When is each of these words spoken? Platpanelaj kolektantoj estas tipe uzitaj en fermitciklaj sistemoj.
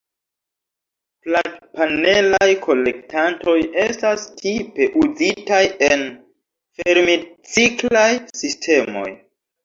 Platpanelaj 1.25 2.47
kolektantoj 2.61 3.57
estas 3.83 4.23
tipe 4.39 4.87
uzitaj 5.01 5.59
en 5.89 6.01
fermitciklaj 6.79 8.07
sistemoj. 8.41 9.05